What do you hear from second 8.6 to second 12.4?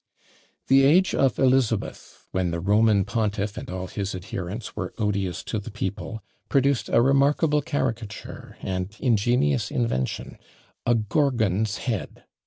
and ingenious invention a gorgon's head!